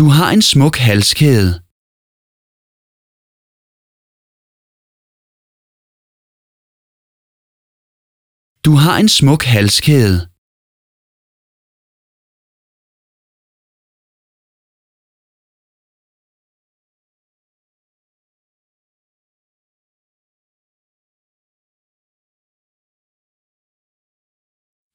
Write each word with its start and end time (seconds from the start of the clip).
Du 0.00 0.04
har 0.16 0.28
en 0.36 0.42
smuk 0.42 0.76
halskæde. 0.88 1.50
Du 8.66 8.72
har 8.84 8.96
en 9.02 9.10
smuk 9.18 9.42
halskæde. 9.54 10.18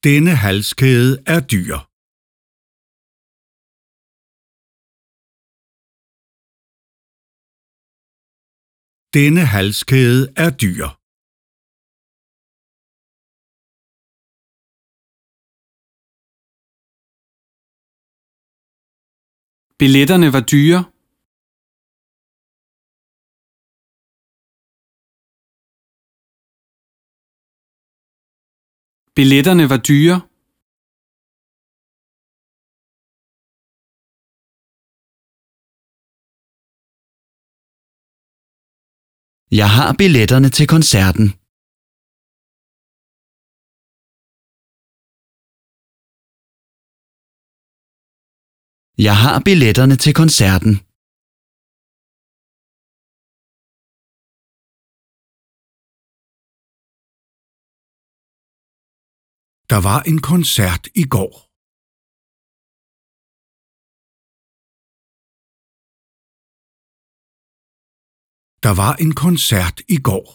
Denne 0.06 0.32
halskæde 0.44 1.12
er 1.34 1.40
dyr. 1.54 1.91
Denne 9.14 9.44
halskæde 9.54 10.22
er 10.44 10.50
dyr. 10.62 10.88
Billetterne 19.80 20.28
var 20.36 20.44
dyre. 20.52 20.80
Billetterne 29.16 29.64
var 29.72 29.80
dyre. 29.90 30.31
Jeg 39.60 39.70
har 39.76 39.90
billetterne 40.00 40.48
til 40.58 40.66
koncerten. 40.74 41.26
Jeg 49.06 49.16
har 49.24 49.36
billetterne 49.48 49.96
til 50.04 50.14
koncerten. 50.14 50.72
Der 59.72 59.80
var 59.88 59.98
en 60.10 60.18
koncert 60.30 60.84
i 61.02 61.04
går. 61.14 61.51
Der 68.66 68.74
var 68.82 68.92
en 69.04 69.12
koncert 69.24 69.78
i 69.96 69.98
går. 70.08 70.26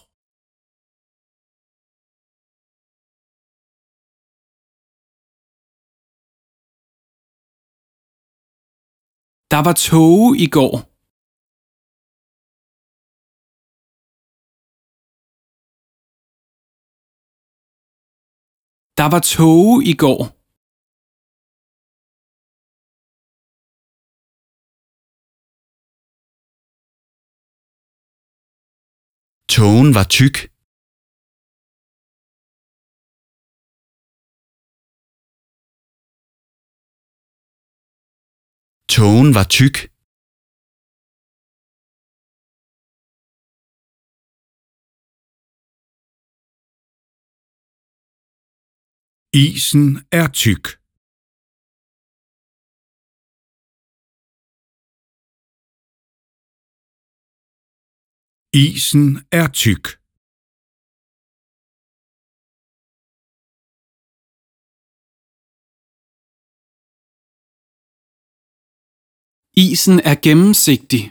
Der 9.53 9.61
var 9.67 9.75
tåge 9.87 10.31
i 10.45 10.47
går. 10.57 10.75
Der 18.99 19.07
var 19.13 19.21
tåge 19.35 19.83
i 19.91 19.95
går. 20.03 20.36
Tågen 29.49 29.93
var 29.95 30.03
tyk. 30.03 30.37
Tågen 38.87 39.33
var 39.33 39.47
tyk. 39.57 39.77
Isen 49.33 50.07
er 50.11 50.27
tyk. 50.33 50.86
Isen 58.65 59.07
er 59.39 59.47
tyk. 59.61 59.85
Isen 69.65 69.97
er 70.09 70.17
gennemsigtig. 70.25 71.03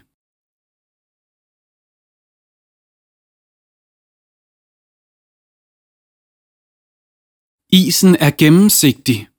Isen 7.80 8.12
er 8.26 8.32
gennemsigtig. 8.42 9.35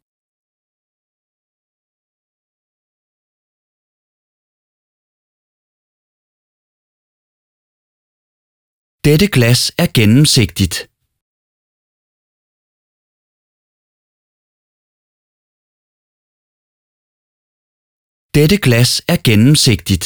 Dette 9.07 9.27
glas 9.35 9.61
er 9.77 9.87
gennemsigtigt. 9.97 10.75
Dette 18.35 18.57
glas 18.65 18.91
er 19.07 19.17
gennemsigtigt. 19.29 20.05